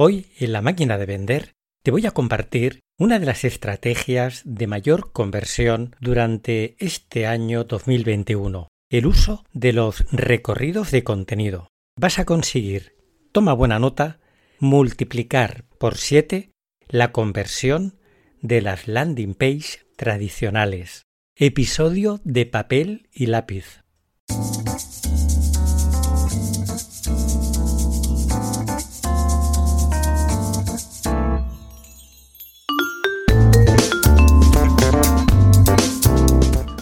[0.00, 4.68] Hoy, en la máquina de vender, te voy a compartir una de las estrategias de
[4.68, 11.66] mayor conversión durante este año 2021, el uso de los recorridos de contenido.
[11.96, 12.94] Vas a conseguir,
[13.32, 14.20] toma buena nota,
[14.60, 16.52] multiplicar por 7
[16.86, 17.98] la conversión
[18.40, 21.06] de las landing page tradicionales.
[21.34, 23.82] Episodio de papel y lápiz.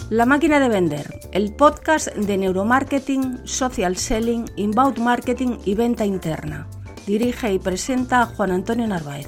[0.09, 6.69] La máquina de vender, el podcast de neuromarketing, social selling, inbound marketing y venta interna.
[7.05, 9.27] Dirige y presenta Juan Antonio Narváez.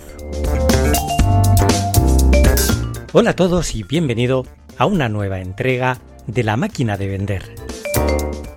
[3.11, 4.45] Hola a todos y bienvenido
[4.77, 7.43] a una nueva entrega de La máquina de vender.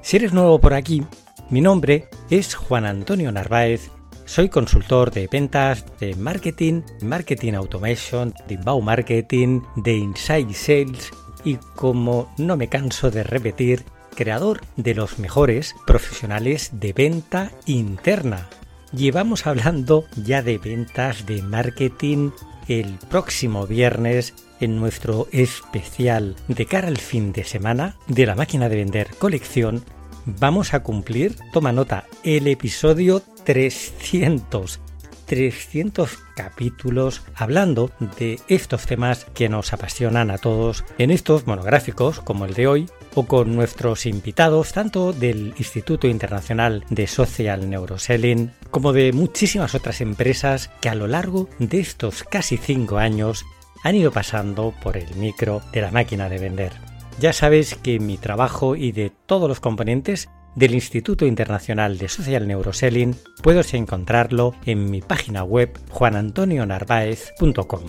[0.02, 1.04] Si eres nuevo por aquí,
[1.50, 3.90] mi nombre es Juan Antonio Narváez.
[4.26, 11.10] Soy consultor de ventas, de marketing, marketing automation, de inbound marketing, de inside sales
[11.44, 18.48] y como no me canso de repetir, creador de los mejores profesionales de venta interna.
[18.92, 22.30] Llevamos hablando ya de ventas, de marketing
[22.68, 28.68] el próximo viernes en nuestro especial de cara al fin de semana de la máquina
[28.68, 29.82] de vender colección.
[30.24, 34.78] Vamos a cumplir, toma nota, el episodio 300
[35.32, 42.44] 300 capítulos hablando de estos temas que nos apasionan a todos en estos monográficos como
[42.44, 48.92] el de hoy o con nuestros invitados tanto del Instituto Internacional de Social Neuroselling como
[48.92, 53.46] de muchísimas otras empresas que a lo largo de estos casi 5 años
[53.84, 56.72] han ido pasando por el micro de la máquina de vender.
[57.18, 62.46] Ya sabes que mi trabajo y de todos los componentes del Instituto Internacional de Social
[62.46, 67.82] Neuroselling puedes encontrarlo en mi página web juanantonionarvaez.com.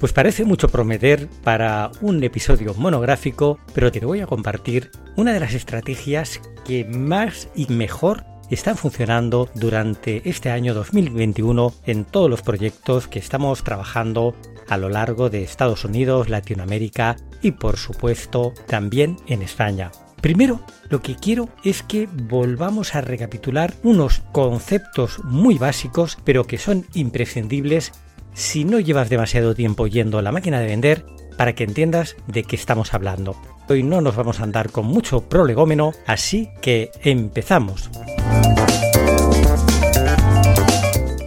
[0.00, 5.40] Pues parece mucho prometer para un episodio monográfico, pero te voy a compartir una de
[5.40, 12.42] las estrategias que más y mejor están funcionando durante este año 2021 en todos los
[12.42, 14.34] proyectos que estamos trabajando
[14.68, 19.90] a lo largo de Estados Unidos, Latinoamérica y por supuesto también en España.
[20.20, 26.58] Primero, lo que quiero es que volvamos a recapitular unos conceptos muy básicos, pero que
[26.58, 27.92] son imprescindibles
[28.34, 31.06] si no llevas demasiado tiempo yendo a la máquina de vender
[31.36, 33.36] para que entiendas de qué estamos hablando.
[33.68, 37.90] Hoy no nos vamos a andar con mucho prolegómeno, así que empezamos.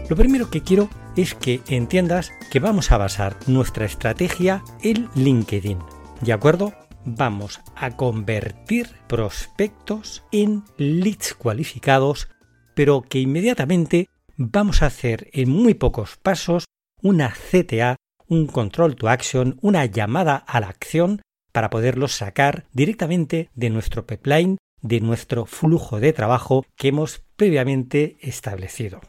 [0.09, 5.79] Lo primero que quiero es que entiendas que vamos a basar nuestra estrategia en LinkedIn.
[6.19, 6.73] ¿De acuerdo?
[7.05, 12.29] Vamos a convertir prospectos en leads cualificados,
[12.75, 14.07] pero que inmediatamente
[14.37, 16.65] vamos a hacer en muy pocos pasos
[17.01, 17.95] una CTA,
[18.27, 24.05] un control to action, una llamada a la acción para poderlos sacar directamente de nuestro
[24.05, 29.01] pipeline, de nuestro flujo de trabajo que hemos previamente establecido.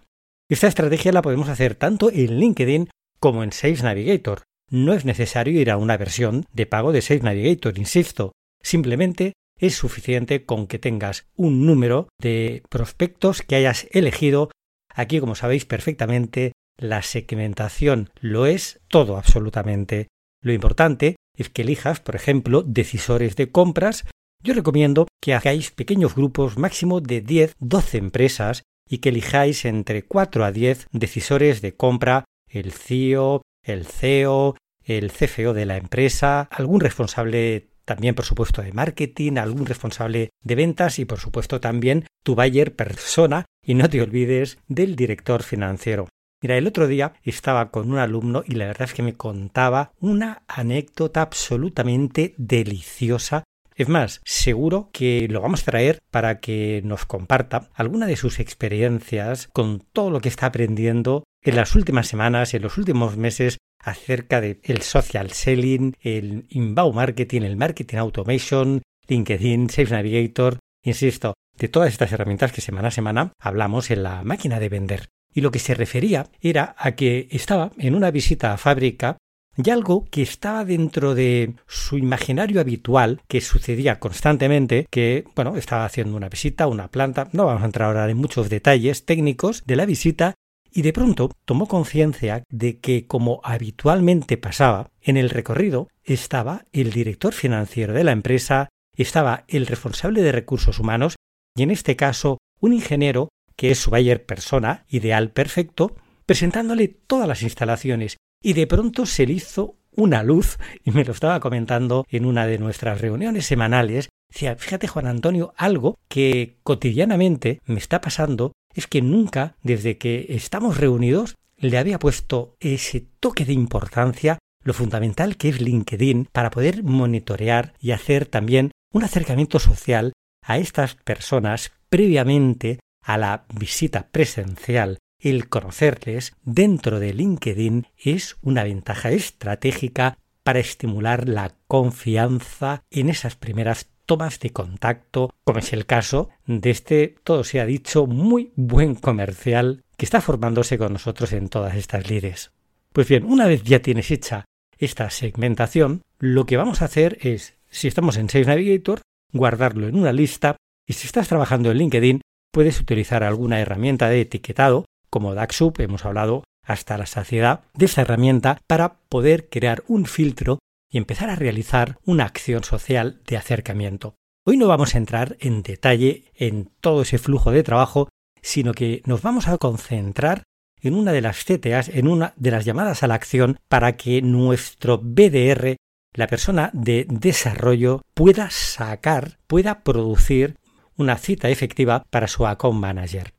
[0.49, 5.60] Esta estrategia la podemos hacer tanto en LinkedIn como en Sales Navigator, no es necesario
[5.60, 8.33] ir a una versión de pago de Sales Navigator, insisto.
[8.62, 14.50] Simplemente es suficiente con que tengas un número de prospectos que hayas elegido.
[14.93, 20.09] Aquí, como sabéis perfectamente, la segmentación lo es todo absolutamente.
[20.43, 24.06] Lo importante es que elijas, por ejemplo, decisores de compras.
[24.43, 30.03] Yo recomiendo que hagáis pequeños grupos máximo de 10, 12 empresas y que elijáis entre
[30.03, 34.56] 4 a 10 decisores de compra, el CIO, el CEO,
[34.99, 40.55] el CFO de la empresa, algún responsable también por supuesto de marketing, algún responsable de
[40.55, 46.09] ventas y por supuesto también tu buyer persona y no te olvides del director financiero.
[46.41, 49.93] Mira, el otro día estaba con un alumno y la verdad es que me contaba
[50.00, 57.06] una anécdota absolutamente deliciosa es más, seguro que lo vamos a traer para que nos
[57.06, 62.55] comparta alguna de sus experiencias con todo lo que está aprendiendo en las últimas semanas,
[62.55, 68.82] en los últimos meses acerca del el social selling, el inbound marketing, el marketing automation,
[69.08, 74.23] LinkedIn, Sales Navigator, insisto, de todas estas herramientas que semana a semana hablamos en la
[74.23, 75.08] máquina de vender.
[75.34, 79.17] y lo que se refería era a que estaba en una visita a fábrica
[79.56, 85.85] y algo que estaba dentro de su imaginario habitual, que sucedía constantemente, que, bueno, estaba
[85.85, 89.76] haciendo una visita una planta, no vamos a entrar ahora en muchos detalles técnicos de
[89.76, 90.35] la visita,
[90.73, 96.91] y de pronto tomó conciencia de que, como habitualmente pasaba, en el recorrido estaba el
[96.91, 101.17] director financiero de la empresa, estaba el responsable de recursos humanos
[101.55, 105.95] y en este caso un ingeniero que es su Bayer persona, ideal perfecto,
[106.27, 108.17] presentándole todas las instalaciones.
[108.43, 112.47] Y de pronto se le hizo una luz, y me lo estaba comentando en una
[112.47, 118.87] de nuestras reuniones semanales, decía, fíjate Juan Antonio, algo que cotidianamente me está pasando es
[118.87, 125.37] que nunca, desde que estamos reunidos, le había puesto ese toque de importancia, lo fundamental
[125.37, 130.13] que es LinkedIn para poder monitorear y hacer también un acercamiento social
[130.45, 134.99] a estas personas previamente a la visita presencial.
[135.19, 143.37] El conocerles dentro de LinkedIn es una ventaja estratégica para estimular la confianza en esas
[143.37, 148.52] primeras tomas de contacto, como es el caso de este, todo se ha dicho, muy
[148.56, 152.52] buen comercial que está formándose con nosotros en todas estas lides.
[152.93, 154.44] Pues bien, una vez ya tienes hecha
[154.78, 159.00] esta segmentación, lo que vamos a hacer es, si estamos en Sales Navigator,
[159.32, 160.56] guardarlo en una lista
[160.87, 162.20] y si estás trabajando en LinkedIn,
[162.52, 168.02] puedes utilizar alguna herramienta de etiquetado como DAXUP, hemos hablado hasta la saciedad de esta
[168.02, 170.58] herramienta para poder crear un filtro
[170.93, 174.15] y empezar a realizar una acción social de acercamiento.
[174.44, 178.09] Hoy no vamos a entrar en detalle en todo ese flujo de trabajo,
[178.43, 180.43] sino que nos vamos a concentrar
[180.81, 184.21] en una de las CTAs, en una de las llamadas a la acción, para que
[184.21, 185.77] nuestro BDR,
[186.12, 190.56] la persona de desarrollo, pueda sacar, pueda producir
[190.97, 193.33] una cita efectiva para su account manager.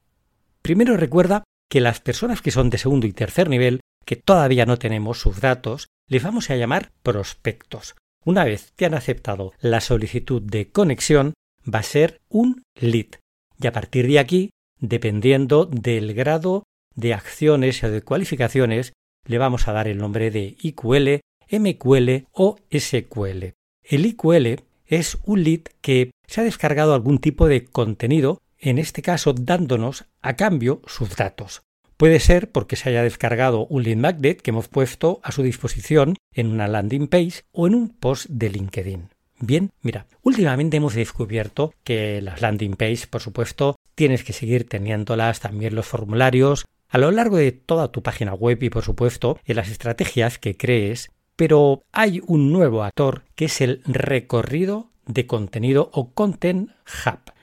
[0.61, 4.77] Primero recuerda que las personas que son de segundo y tercer nivel, que todavía no
[4.77, 7.95] tenemos sus datos, les vamos a llamar prospectos.
[8.25, 11.33] Una vez que han aceptado la solicitud de conexión,
[11.71, 13.19] va a ser un lead.
[13.59, 16.63] Y a partir de aquí, dependiendo del grado
[16.95, 18.93] de acciones o de cualificaciones,
[19.25, 23.53] le vamos a dar el nombre de IQL, MQL o SQL.
[23.83, 29.01] El IQL es un lead que se ha descargado algún tipo de contenido en este
[29.01, 31.63] caso dándonos a cambio sus datos.
[31.97, 36.15] Puede ser porque se haya descargado un lead magnet que hemos puesto a su disposición
[36.33, 39.09] en una landing page o en un post de LinkedIn.
[39.39, 45.39] Bien, mira, últimamente hemos descubierto que las landing pages, por supuesto, tienes que seguir teniéndolas,
[45.39, 49.55] también los formularios, a lo largo de toda tu página web y, por supuesto, en
[49.55, 55.89] las estrategias que crees, pero hay un nuevo actor que es el recorrido de contenido
[55.93, 56.69] o Content
[57.05, 57.33] Hub.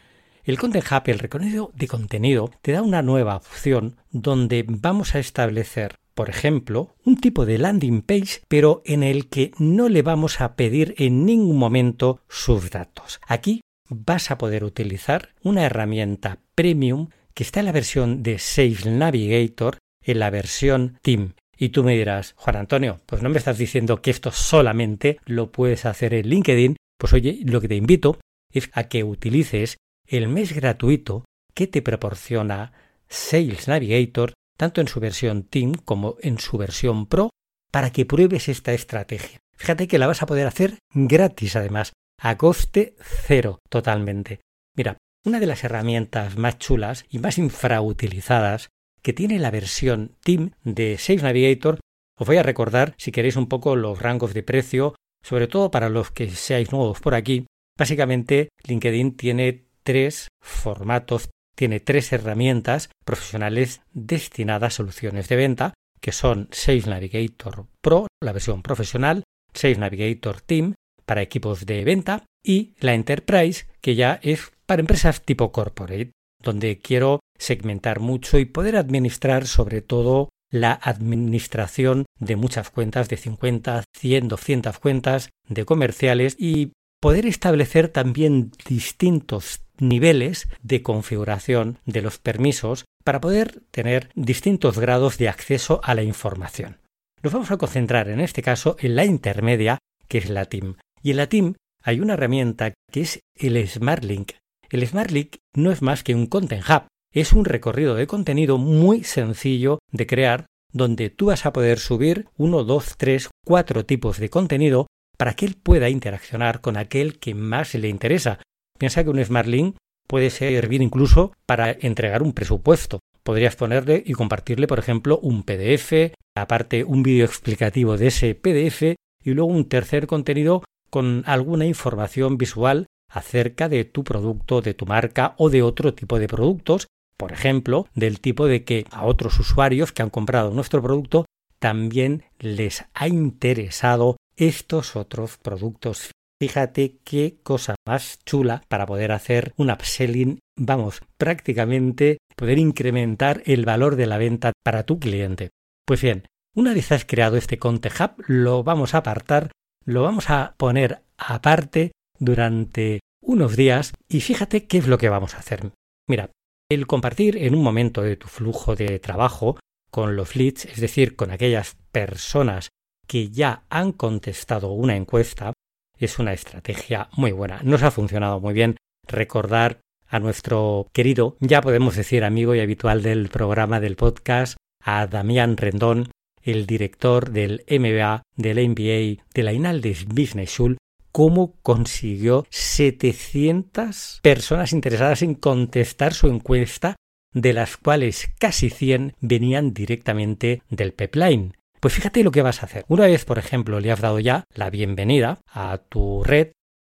[0.44, 5.18] El Content Hub, el recorrido de contenido, te da una nueva opción donde vamos a
[5.18, 10.40] establecer, por ejemplo, un tipo de landing page, pero en el que no le vamos
[10.40, 13.20] a pedir en ningún momento sus datos.
[13.26, 18.86] Aquí vas a poder utilizar una herramienta premium que está en la versión de Sales
[18.86, 21.34] Navigator, en la versión Team.
[21.58, 25.52] Y tú me dirás, Juan Antonio, pues no me estás diciendo que esto solamente lo
[25.52, 26.76] puedes hacer en LinkedIn.
[26.98, 28.18] Pues oye, lo que te invito
[28.52, 29.76] es a que utilices
[30.10, 31.24] el mes gratuito
[31.54, 32.72] que te proporciona
[33.08, 37.30] Sales Navigator tanto en su versión Team como en su versión Pro
[37.70, 39.38] para que pruebes esta estrategia.
[39.56, 44.40] Fíjate que la vas a poder hacer gratis además, a coste cero totalmente.
[44.76, 48.68] Mira, una de las herramientas más chulas y más infrautilizadas
[49.02, 51.78] que tiene la versión Team de Sales Navigator,
[52.18, 55.88] os voy a recordar si queréis un poco los rangos de precio, sobre todo para
[55.88, 57.46] los que seáis nuevos por aquí.
[57.78, 66.12] Básicamente, LinkedIn tiene tres formatos, tiene tres herramientas profesionales destinadas a soluciones de venta, que
[66.12, 72.74] son Sales Navigator Pro, la versión profesional, Sales Navigator Team para equipos de venta y
[72.78, 78.76] la Enterprise, que ya es para empresas tipo corporate, donde quiero segmentar mucho y poder
[78.76, 86.36] administrar sobre todo la administración de muchas cuentas, de 50, 100, 200 cuentas de comerciales
[86.38, 94.78] y poder establecer también distintos niveles de configuración de los permisos para poder tener distintos
[94.78, 96.78] grados de acceso a la información.
[97.22, 100.76] Nos vamos a concentrar en este caso en la intermedia, que es la TIM.
[101.02, 104.32] Y en la TIM hay una herramienta que es el SmartLink.
[104.70, 106.84] El SmartLink no es más que un Content Hub.
[107.12, 112.28] Es un recorrido de contenido muy sencillo de crear donde tú vas a poder subir
[112.36, 114.86] uno, dos, tres, cuatro tipos de contenido
[115.18, 118.38] para que él pueda interaccionar con aquel que más le interesa,
[118.80, 124.14] Piensa que un Smart Link puede servir incluso para entregar un presupuesto, podrías ponerle y
[124.14, 129.68] compartirle, por ejemplo, un PDF, aparte un vídeo explicativo de ese PDF y luego un
[129.68, 135.60] tercer contenido con alguna información visual acerca de tu producto, de tu marca o de
[135.60, 136.86] otro tipo de productos,
[137.18, 141.26] por ejemplo, del tipo de que a otros usuarios que han comprado nuestro producto
[141.58, 146.12] también les ha interesado estos otros productos.
[146.40, 153.66] Fíjate qué cosa más chula para poder hacer un upselling, vamos, prácticamente poder incrementar el
[153.66, 155.50] valor de la venta para tu cliente.
[155.86, 156.24] Pues bien,
[156.56, 159.52] una vez has creado este Conte Hub, lo vamos a apartar,
[159.84, 165.34] lo vamos a poner aparte durante unos días y fíjate qué es lo que vamos
[165.34, 165.72] a hacer.
[166.08, 166.30] Mira,
[166.70, 169.58] el compartir en un momento de tu flujo de trabajo
[169.90, 172.70] con los leads, es decir, con aquellas personas
[173.06, 175.52] que ya han contestado una encuesta,
[176.00, 177.60] es una estrategia muy buena.
[177.62, 178.76] Nos ha funcionado muy bien
[179.06, 185.06] recordar a nuestro querido, ya podemos decir amigo y habitual del programa del podcast, a
[185.06, 186.10] Damián Rendón,
[186.42, 190.78] el director del MBA, del MBA, de la Inaldes Business School,
[191.12, 196.96] cómo consiguió 700 personas interesadas en contestar su encuesta,
[197.32, 201.54] de las cuales casi 100 venían directamente del pipeline.
[201.80, 202.84] Pues fíjate lo que vas a hacer.
[202.88, 206.52] Una vez, por ejemplo, le has dado ya la bienvenida a tu red,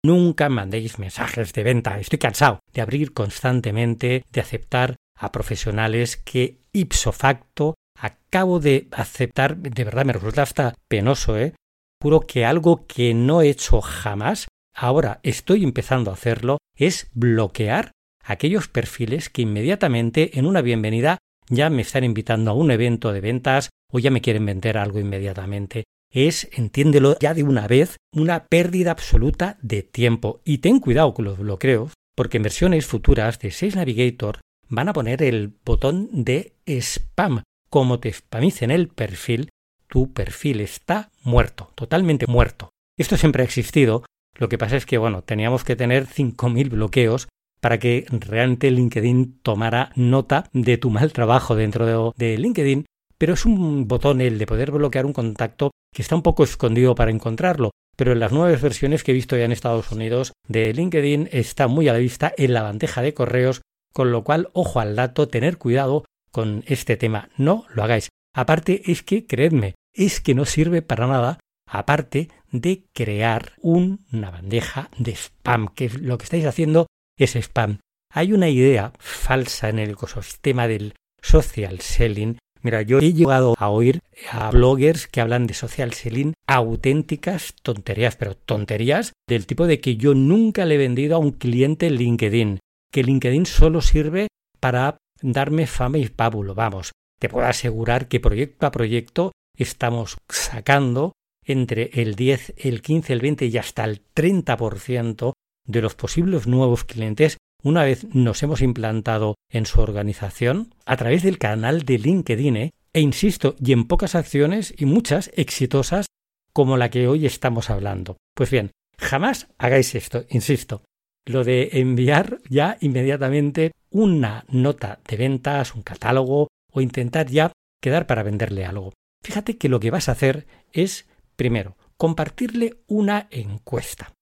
[0.04, 2.00] nunca mandéis mensajes de venta.
[2.00, 9.56] Estoy cansado de abrir constantemente, de aceptar a profesionales que ipso facto acabo de aceptar,
[9.56, 11.54] de verdad me resulta hasta penoso, ¿eh?
[12.02, 17.92] Juro que algo que no he hecho jamás, ahora estoy empezando a hacerlo, es bloquear
[18.24, 21.18] aquellos perfiles que inmediatamente en una bienvenida
[21.48, 24.98] ya me están invitando a un evento de ventas o ya me quieren vender algo
[24.98, 25.84] inmediatamente.
[26.10, 30.40] Es, entiéndelo ya de una vez, una pérdida absoluta de tiempo.
[30.44, 34.92] Y ten cuidado con los bloqueos, porque en versiones futuras de Sales Navigator van a
[34.92, 37.42] poner el botón de spam.
[37.70, 39.48] Como te spamicen el perfil,
[39.88, 42.70] tu perfil está muerto, totalmente muerto.
[42.98, 44.04] Esto siempre ha existido,
[44.38, 47.28] lo que pasa es que, bueno, teníamos que tener 5.000 bloqueos
[47.62, 53.46] para que realmente LinkedIn tomara nota de tu mal trabajo dentro de, LinkedIn, pero es
[53.46, 57.70] un botón el de poder bloquear un contacto que está un poco escondido para encontrarlo.
[57.96, 61.68] Pero en las nuevas versiones que he visto ya en Estados Unidos de LinkedIn está
[61.68, 63.60] muy a la vista en la bandeja de correos,
[63.92, 67.28] con lo cual, ojo al dato, tener cuidado con este tema.
[67.36, 68.08] No lo hagáis.
[68.34, 74.90] Aparte es que, creedme, es que no sirve para nada aparte de crear una bandeja
[74.98, 76.86] de spam, que lo que estáis haciendo
[77.24, 77.78] es spam.
[78.12, 82.38] Hay una idea falsa en el ecosistema del social selling.
[82.60, 84.00] Mira, yo he llegado a oír
[84.30, 89.96] a bloggers que hablan de social selling auténticas tonterías, pero tonterías del tipo de que
[89.96, 92.60] yo nunca le he vendido a un cliente LinkedIn,
[92.92, 94.28] que LinkedIn solo sirve
[94.60, 96.54] para darme fama y pábulo.
[96.54, 101.12] Vamos, te puedo asegurar que proyecto a proyecto estamos sacando
[101.44, 105.32] entre el 10, el 15, el 20 y hasta el 30%
[105.66, 111.22] de los posibles nuevos clientes una vez nos hemos implantado en su organización a través
[111.22, 112.70] del canal de LinkedIn, ¿eh?
[112.92, 116.06] e insisto, y en pocas acciones y muchas exitosas
[116.52, 118.16] como la que hoy estamos hablando.
[118.34, 120.82] Pues bien, jamás hagáis esto, insisto,
[121.24, 128.06] lo de enviar ya inmediatamente una nota de ventas, un catálogo o intentar ya quedar
[128.06, 128.92] para venderle algo.
[129.22, 134.12] Fíjate que lo que vas a hacer es, primero, compartirle una encuesta.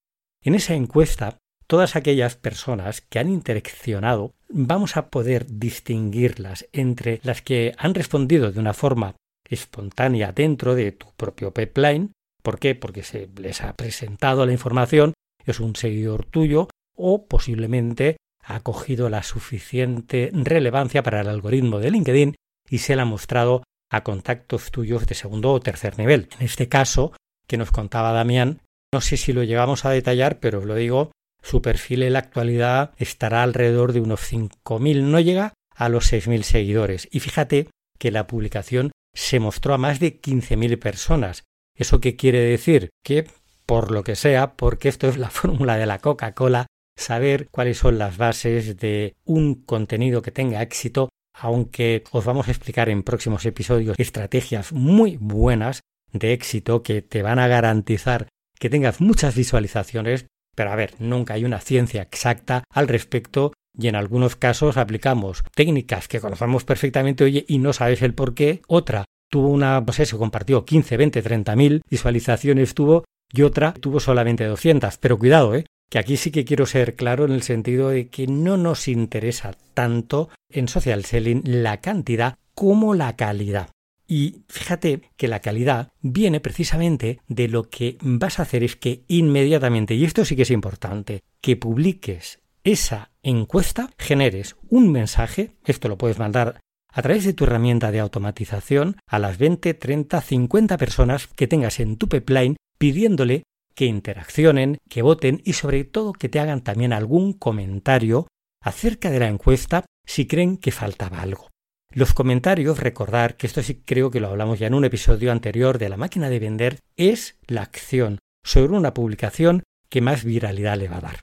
[0.42, 7.42] En esa encuesta, todas aquellas personas que han interaccionado, vamos a poder distinguirlas entre las
[7.42, 9.16] que han respondido de una forma
[9.48, 12.12] espontánea dentro de tu propio pipeline.
[12.42, 12.74] ¿Por qué?
[12.74, 15.12] Porque se les ha presentado la información,
[15.44, 21.90] es un seguidor tuyo o posiblemente ha cogido la suficiente relevancia para el algoritmo de
[21.90, 22.34] LinkedIn
[22.70, 26.28] y se la ha mostrado a contactos tuyos de segundo o tercer nivel.
[26.38, 27.12] En este caso,
[27.46, 31.12] que nos contaba Damián, no sé si lo llegamos a detallar, pero os lo digo,
[31.42, 36.42] su perfil en la actualidad estará alrededor de unos 5.000, no llega a los 6.000
[36.42, 37.08] seguidores.
[37.10, 37.68] Y fíjate
[37.98, 41.44] que la publicación se mostró a más de 15.000 personas.
[41.76, 42.90] ¿Eso qué quiere decir?
[43.04, 43.26] Que,
[43.64, 46.66] por lo que sea, porque esto es la fórmula de la Coca-Cola,
[46.96, 52.50] saber cuáles son las bases de un contenido que tenga éxito, aunque os vamos a
[52.50, 55.80] explicar en próximos episodios estrategias muy buenas
[56.12, 58.26] de éxito que te van a garantizar
[58.60, 63.88] que tengas muchas visualizaciones, pero a ver, nunca hay una ciencia exacta al respecto y
[63.88, 68.60] en algunos casos aplicamos técnicas que conocemos perfectamente, oye, y no sabes el por qué.
[68.68, 73.98] Otra tuvo una, sé, se compartió 15, 20, 30 mil visualizaciones tuvo y otra tuvo
[74.00, 74.98] solamente 200.
[74.98, 75.64] Pero cuidado, ¿eh?
[75.88, 79.52] que aquí sí que quiero ser claro en el sentido de que no nos interesa
[79.74, 83.70] tanto en social selling la cantidad como la calidad.
[84.10, 89.04] Y fíjate que la calidad viene precisamente de lo que vas a hacer es que
[89.06, 95.88] inmediatamente, y esto sí que es importante, que publiques esa encuesta, generes un mensaje, esto
[95.88, 96.58] lo puedes mandar
[96.92, 101.78] a través de tu herramienta de automatización a las 20, 30, 50 personas que tengas
[101.78, 103.44] en tu pipeline pidiéndole
[103.76, 108.26] que interaccionen, que voten y sobre todo que te hagan también algún comentario
[108.60, 111.49] acerca de la encuesta si creen que faltaba algo.
[111.92, 115.78] Los comentarios, recordar que esto sí creo que lo hablamos ya en un episodio anterior
[115.78, 120.88] de la máquina de vender, es la acción sobre una publicación que más viralidad le
[120.88, 121.20] va a dar.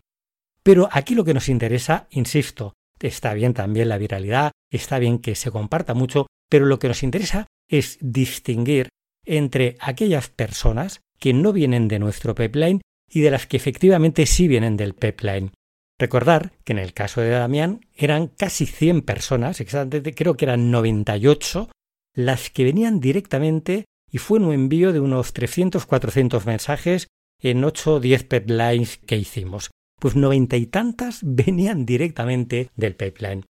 [0.64, 5.36] Pero aquí lo que nos interesa, insisto, está bien también la viralidad, está bien que
[5.36, 8.90] se comparta mucho, pero lo que nos interesa es distinguir
[9.26, 14.50] entre aquellas personas que no vienen de nuestro pipeline y de las que efectivamente sí
[14.50, 15.52] vienen del pipeline.
[16.00, 20.70] Recordar que en el caso de Damián eran casi 100 personas, exactamente creo que eran
[20.70, 21.70] 98,
[22.14, 27.08] las que venían directamente y fue un envío de unos 300-400 mensajes
[27.42, 29.72] en 8 o 10 pipelines que hicimos.
[30.00, 33.46] Pues noventa y tantas venían directamente del pipeline.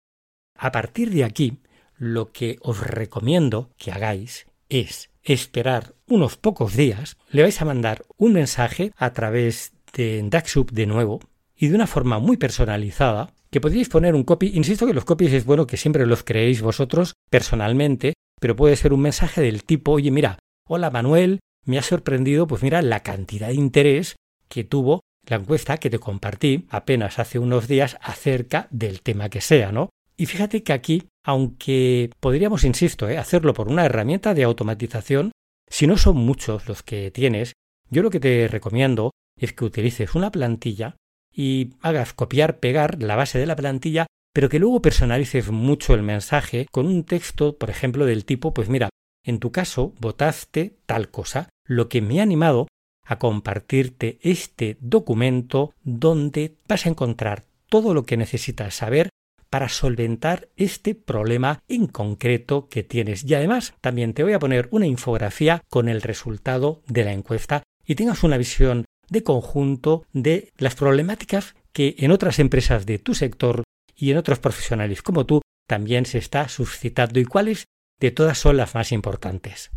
[0.56, 1.58] A partir de aquí,
[1.98, 8.04] lo que os recomiendo que hagáis es esperar unos pocos días, le vais a mandar
[8.16, 11.20] un mensaje a través de DAXUP de nuevo,
[11.56, 14.52] y de una forma muy personalizada, que podríais poner un copy.
[14.54, 18.92] Insisto que los copies es bueno que siempre los creéis vosotros personalmente, pero puede ser
[18.92, 23.48] un mensaje del tipo, oye, mira, hola Manuel, me ha sorprendido, pues mira, la cantidad
[23.48, 24.16] de interés
[24.48, 29.40] que tuvo la encuesta que te compartí apenas hace unos días acerca del tema que
[29.40, 29.90] sea, ¿no?
[30.16, 33.18] Y fíjate que aquí, aunque podríamos, insisto, ¿eh?
[33.18, 35.32] hacerlo por una herramienta de automatización,
[35.68, 37.54] si no son muchos los que tienes,
[37.90, 40.96] yo lo que te recomiendo es que utilices una plantilla
[41.36, 46.02] y hagas copiar, pegar la base de la plantilla, pero que luego personalices mucho el
[46.02, 48.88] mensaje con un texto, por ejemplo, del tipo, pues mira,
[49.22, 52.66] en tu caso votaste tal cosa, lo que me ha animado
[53.04, 59.10] a compartirte este documento donde vas a encontrar todo lo que necesitas saber
[59.50, 63.24] para solventar este problema en concreto que tienes.
[63.24, 67.62] Y además también te voy a poner una infografía con el resultado de la encuesta
[67.86, 73.14] y tengas una visión de conjunto de las problemáticas que en otras empresas de tu
[73.14, 73.62] sector
[73.94, 77.64] y en otros profesionales como tú también se está suscitando y cuáles
[78.00, 79.70] de todas son las más importantes.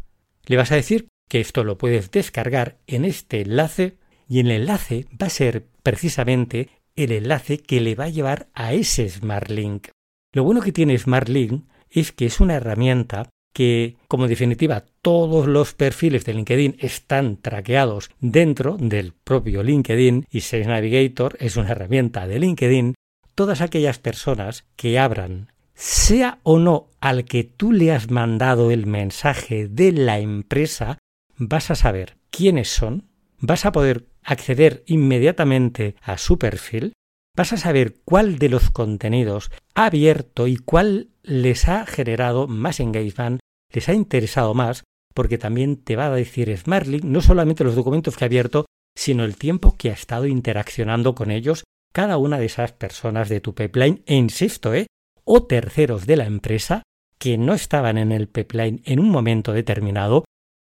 [0.45, 5.05] Le vas a decir que esto lo puedes descargar en este enlace y el enlace
[5.21, 9.87] va a ser precisamente el enlace que le va a llevar a ese Smart Link.
[10.33, 15.47] Lo bueno que tiene Smart Link es que es una herramienta que, como definitiva, todos
[15.47, 21.71] los perfiles de LinkedIn están traqueados dentro del propio LinkedIn y Sales Navigator es una
[21.71, 22.95] herramienta de LinkedIn,
[23.35, 28.85] todas aquellas personas que abran, sea o no al que tú le has mandado el
[28.85, 30.97] mensaje de la empresa,
[31.37, 33.09] vas a saber quiénes son,
[33.39, 36.93] vas a poder acceder inmediatamente a su perfil,
[37.35, 42.79] vas a saber cuál de los contenidos ha abierto y cuál les ha generado más
[42.79, 43.39] engagement,
[43.71, 48.17] les ha interesado más, porque también te va a decir SmartLink no solamente los documentos
[48.17, 48.65] que ha abierto,
[48.95, 51.63] sino el tiempo que ha estado interaccionando con ellos
[51.93, 54.87] cada una de esas personas de tu pipeline, e insisto, ¿eh?
[55.23, 56.83] o terceros de la empresa
[57.17, 60.25] que no estaban en el pipeline en un momento determinado,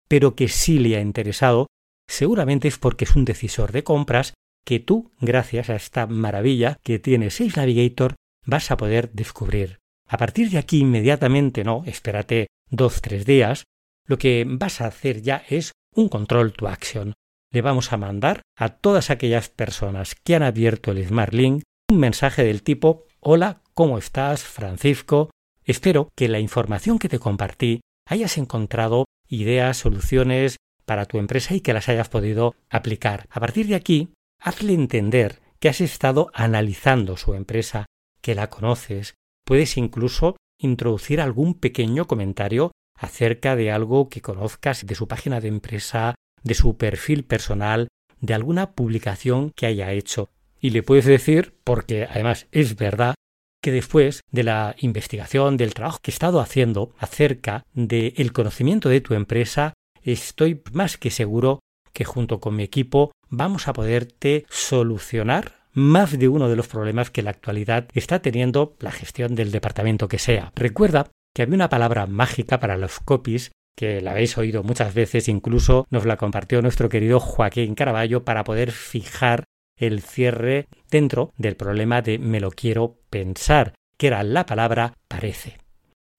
[0.08, 1.67] pero que sí le ha interesado,
[2.08, 4.34] seguramente es porque es un decisor de compras
[4.65, 9.80] que tú, gracias a esta maravilla que tiene Sales Navigator, vas a poder descubrir.
[10.08, 13.63] A partir de aquí inmediatamente no, espérate dos, tres días,
[14.06, 17.13] lo que vas a hacer ya es un control to action.
[17.52, 22.00] Le vamos a mandar a todas aquellas personas que han abierto el Smart Link un
[22.00, 25.30] mensaje del tipo Hola, ¿cómo estás, Francisco?
[25.63, 31.62] Espero que la información que te compartí hayas encontrado ideas, soluciones para tu empresa y
[31.62, 33.28] que las hayas podido aplicar.
[33.30, 37.86] A partir de aquí, hazle entender que has estado analizando su empresa,
[38.21, 39.13] que la conoces.
[39.45, 45.47] Puedes incluso introducir algún pequeño comentario acerca de algo que conozcas de su página de
[45.47, 47.88] empresa, de su perfil personal,
[48.19, 50.30] de alguna publicación que haya hecho.
[50.60, 53.15] Y le puedes decir, porque además es verdad,
[53.62, 59.01] que después de la investigación, del trabajo que he estado haciendo acerca del conocimiento de
[59.01, 61.60] tu empresa, estoy más que seguro
[61.93, 67.12] que junto con mi equipo vamos a poderte solucionar más de uno de los problemas
[67.12, 70.51] que en la actualidad está teniendo la gestión del departamento que sea.
[70.56, 75.30] Recuerda que había una palabra mágica para los copies que la habéis oído muchas veces,
[75.30, 79.45] incluso nos la compartió nuestro querido Joaquín Caraballo para poder fijar
[79.77, 85.58] el cierre dentro del problema de me lo quiero pensar, que era la palabra parece.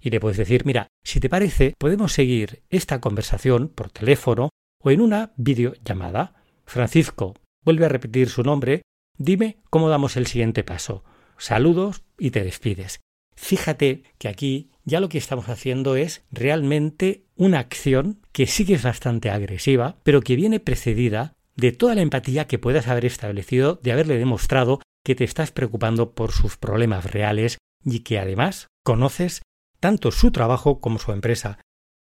[0.01, 4.49] Y le puedes decir, mira, si te parece, podemos seguir esta conversación por teléfono
[4.83, 6.35] o en una videollamada.
[6.65, 8.83] Francisco, vuelve a repetir su nombre,
[9.17, 11.05] dime cómo damos el siguiente paso.
[11.39, 13.01] Saludos y te despides.
[13.35, 18.75] Fíjate que aquí ya lo que estamos haciendo es realmente una acción que sí que
[18.75, 23.81] es bastante agresiva, pero que viene precedida de toda la empatía que puedas haber establecido,
[23.83, 29.43] de haberle demostrado que te estás preocupando por sus problemas reales y que además conoces
[29.81, 31.59] tanto su trabajo como su empresa.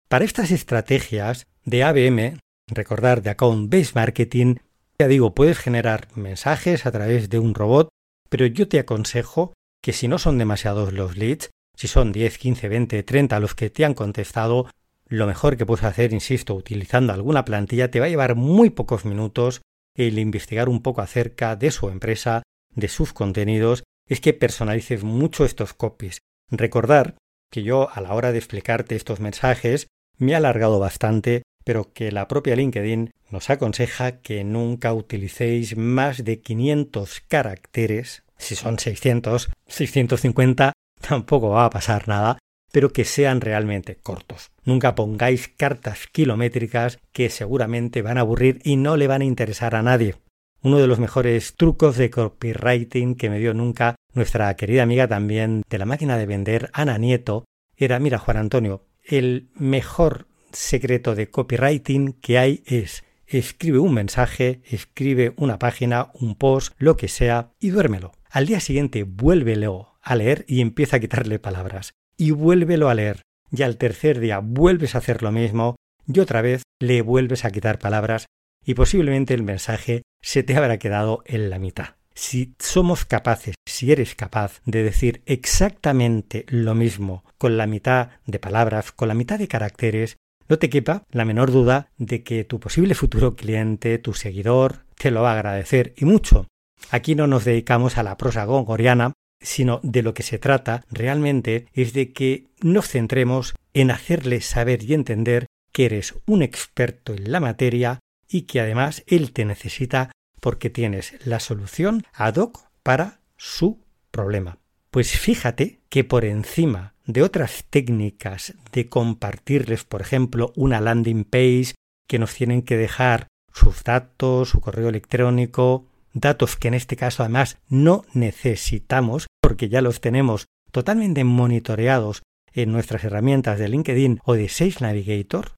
[0.08, 2.38] Para estas estrategias de ABM,
[2.72, 4.56] recordar de Account Based Marketing,
[4.98, 7.90] ya digo, puedes generar mensajes a través de un robot,
[8.30, 12.70] pero yo te aconsejo que si no son demasiados los leads, si son 10, 15,
[12.70, 14.68] 20, 30 los que te han contestado,
[15.08, 19.06] lo mejor que puedes hacer, insisto, utilizando alguna plantilla, te va a llevar muy pocos
[19.06, 19.62] minutos
[19.96, 25.44] el investigar un poco acerca de su empresa, de sus contenidos, es que personalices mucho
[25.44, 26.20] estos copies.
[26.50, 27.16] Recordar
[27.52, 32.12] que yo a la hora de explicarte estos mensajes me he alargado bastante, pero que
[32.12, 38.24] la propia LinkedIn nos aconseja que nunca utilicéis más de 500 caracteres.
[38.38, 42.38] Si son 600, 650 tampoco va a pasar nada,
[42.72, 44.52] pero que sean realmente cortos.
[44.64, 49.76] Nunca pongáis cartas kilométricas que seguramente van a aburrir y no le van a interesar
[49.76, 50.16] a nadie.
[50.64, 55.64] Uno de los mejores trucos de copywriting que me dio nunca nuestra querida amiga también
[55.70, 57.46] de la máquina de vender, Ana Nieto,
[57.76, 64.62] era, mira Juan Antonio, el mejor secreto de copywriting que hay es escribe un mensaje,
[64.66, 68.12] escribe una página, un post, lo que sea, y duérmelo.
[68.30, 71.94] Al día siguiente vuélvelo a leer y empieza a quitarle palabras.
[72.18, 73.22] Y vuélvelo a leer.
[73.52, 75.76] Y al tercer día vuelves a hacer lo mismo
[76.08, 78.26] y otra vez le vuelves a quitar palabras
[78.66, 81.96] y posiblemente el mensaje se te habrá quedado en la mitad.
[82.14, 88.40] Si somos capaces, si eres capaz de decir exactamente lo mismo con la mitad de
[88.40, 90.18] palabras, con la mitad de caracteres,
[90.52, 95.10] no te quepa la menor duda de que tu posible futuro cliente, tu seguidor, te
[95.10, 96.46] lo va a agradecer y mucho.
[96.90, 101.68] Aquí no nos dedicamos a la prosa gongoriana, sino de lo que se trata realmente
[101.72, 107.32] es de que nos centremos en hacerle saber y entender que eres un experto en
[107.32, 110.12] la materia y que además él te necesita
[110.42, 113.80] porque tienes la solución ad hoc para su
[114.12, 114.61] problema.
[114.92, 121.76] Pues fíjate que por encima de otras técnicas de compartirles, por ejemplo, una landing page
[122.08, 127.24] que nos tienen que dejar sus datos, su correo electrónico, datos que en este caso
[127.24, 134.34] además no necesitamos porque ya los tenemos totalmente monitoreados en nuestras herramientas de LinkedIn o
[134.34, 135.54] de Sales Navigator,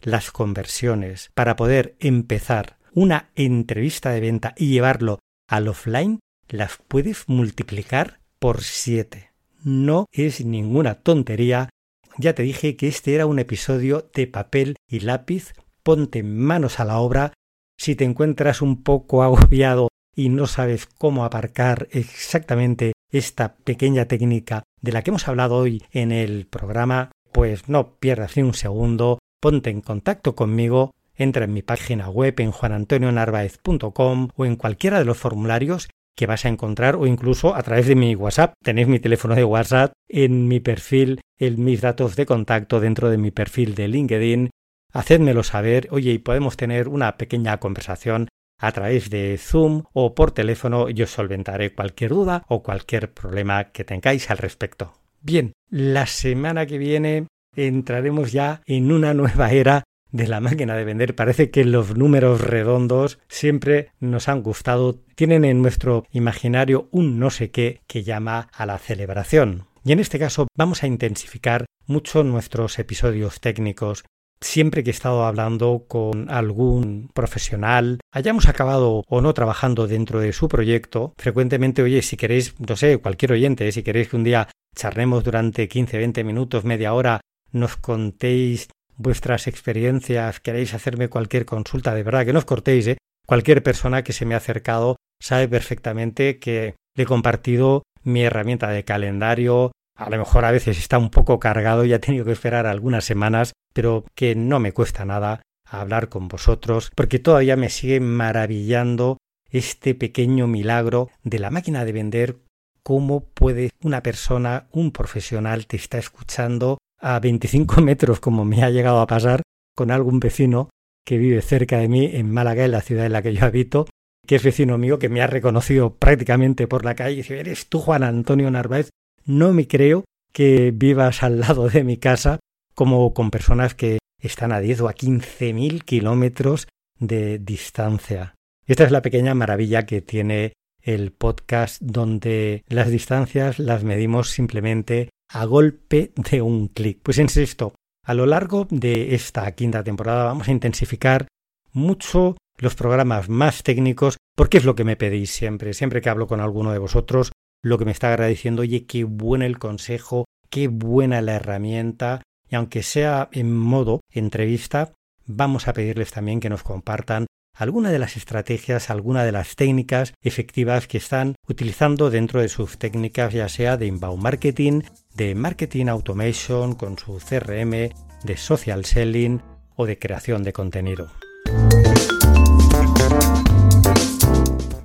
[0.00, 5.18] las conversiones para poder empezar una entrevista de venta y llevarlo
[5.48, 9.30] al offline, las puedes multiplicar por 7.
[9.62, 11.70] No es ninguna tontería.
[12.18, 15.52] Ya te dije que este era un episodio de papel y lápiz.
[15.82, 17.32] Ponte manos a la obra.
[17.78, 24.62] Si te encuentras un poco agobiado y no sabes cómo aparcar exactamente esta pequeña técnica
[24.80, 29.18] de la que hemos hablado hoy en el programa, pues no pierdas ni un segundo,
[29.40, 35.04] ponte en contacto conmigo, entra en mi página web en juanantonionarvaez.com o en cualquiera de
[35.04, 38.54] los formularios que vas a encontrar o incluso a través de mi WhatsApp.
[38.62, 43.18] Tenéis mi teléfono de WhatsApp en mi perfil, en mis datos de contacto dentro de
[43.18, 44.50] mi perfil de LinkedIn.
[44.92, 50.30] Hacedmelo saber, oye, y podemos tener una pequeña conversación a través de Zoom o por
[50.32, 50.88] teléfono.
[50.88, 54.94] Yo solventaré cualquier duda o cualquier problema que tengáis al respecto.
[55.20, 60.84] Bien, la semana que viene entraremos ya en una nueva era de la máquina de
[60.84, 61.14] vender.
[61.14, 67.30] Parece que los números redondos siempre nos han gustado, tienen en nuestro imaginario un no
[67.30, 69.66] sé qué que llama a la celebración.
[69.84, 74.04] Y en este caso vamos a intensificar mucho nuestros episodios técnicos.
[74.40, 80.34] Siempre que he estado hablando con algún profesional, hayamos acabado o no trabajando dentro de
[80.34, 84.48] su proyecto, frecuentemente, oye, si queréis, no sé, cualquier oyente, si queréis que un día
[84.74, 91.94] charlemos durante 15, 20 minutos, media hora nos contéis vuestras experiencias, queréis hacerme cualquier consulta,
[91.94, 92.98] de verdad que no os cortéis, ¿eh?
[93.26, 98.68] Cualquier persona que se me ha acercado sabe perfectamente que le he compartido mi herramienta
[98.70, 102.32] de calendario, a lo mejor a veces está un poco cargado y ha tenido que
[102.32, 107.70] esperar algunas semanas, pero que no me cuesta nada hablar con vosotros, porque todavía me
[107.70, 109.18] sigue maravillando
[109.50, 112.36] este pequeño milagro de la máquina de vender,
[112.82, 118.70] cómo puede una persona, un profesional, te está escuchando a 25 metros, como me ha
[118.70, 119.42] llegado a pasar
[119.74, 120.70] con algún vecino
[121.04, 123.86] que vive cerca de mí en Málaga, en la ciudad en la que yo habito,
[124.26, 127.68] que es vecino mío, que me ha reconocido prácticamente por la calle y dice, ¿eres
[127.68, 128.90] tú Juan Antonio Narváez?
[129.24, 132.40] No me creo que vivas al lado de mi casa
[132.74, 138.34] como con personas que están a 10 o a 15 mil kilómetros de distancia.
[138.66, 145.10] Esta es la pequeña maravilla que tiene el podcast donde las distancias las medimos simplemente
[145.28, 147.00] a golpe de un clic.
[147.02, 151.26] Pues insisto, a lo largo de esta quinta temporada vamos a intensificar
[151.72, 155.74] mucho los programas más técnicos porque es lo que me pedís siempre.
[155.74, 159.44] Siempre que hablo con alguno de vosotros, lo que me está agradeciendo, oye, qué bueno
[159.44, 162.22] el consejo, qué buena la herramienta.
[162.48, 164.92] Y aunque sea en modo entrevista,
[165.26, 170.12] vamos a pedirles también que nos compartan alguna de las estrategias, alguna de las técnicas
[170.22, 174.82] efectivas que están utilizando dentro de sus técnicas, ya sea de inbound marketing,
[175.16, 177.90] de marketing automation con su CRM,
[178.24, 179.40] de social selling
[179.74, 181.10] o de creación de contenido.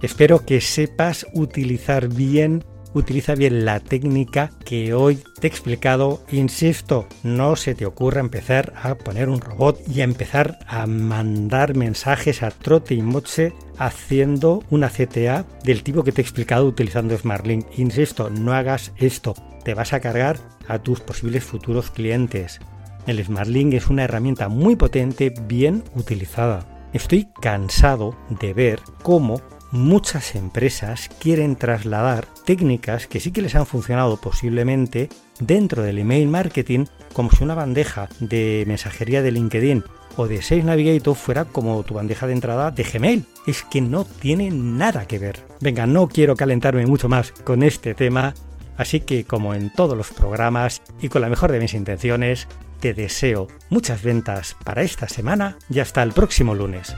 [0.02, 2.64] Espero que sepas utilizar bien
[2.94, 6.22] utiliza bien la técnica que hoy te he explicado.
[6.32, 11.76] Insisto, no se te ocurra empezar a poner un robot y a empezar a mandar
[11.76, 17.18] mensajes a trote y moche haciendo una CTA del tipo que te he explicado utilizando
[17.18, 17.66] SmartLink.
[17.78, 19.34] Insisto, no hagas esto.
[19.64, 22.60] Te vas a cargar a tus posibles futuros clientes.
[23.08, 26.90] El SmartLink es una herramienta muy potente, bien utilizada.
[26.94, 33.66] Estoy cansado de ver cómo muchas empresas quieren trasladar técnicas que sí que les han
[33.66, 39.84] funcionado posiblemente dentro del email marketing como si una bandeja de mensajería de LinkedIn
[40.18, 43.26] o de Sales Navigator fuera como tu bandeja de entrada de Gmail.
[43.48, 45.40] Es que no tiene nada que ver.
[45.62, 48.34] Venga, no quiero calentarme mucho más con este tema,
[48.78, 52.48] así que como en todos los programas y con la mejor de mis intenciones,
[52.80, 56.96] te deseo muchas ventas para esta semana y hasta el próximo lunes.